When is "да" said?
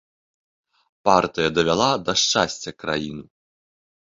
2.07-2.11